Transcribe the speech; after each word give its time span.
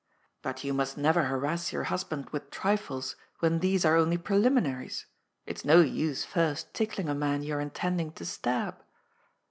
But 0.41 0.63
you 0.63 0.73
must 0.73 0.97
never 0.97 1.25
harass 1.25 1.71
your 1.71 1.83
husband 1.83 2.31
with 2.31 2.49
trifles 2.49 3.15
when 3.37 3.59
these 3.59 3.85
are 3.85 3.95
only 3.97 4.17
pre 4.17 4.35
liminaries. 4.39 5.05
It's 5.45 5.63
no 5.63 5.81
use 5.81 6.25
first 6.25 6.73
tickling 6.73 7.07
a 7.07 7.13
man 7.13 7.43
you 7.43 7.53
are 7.53 7.61
intend 7.61 8.01
ing 8.01 8.11
to 8.13 8.25
stab. 8.25 8.83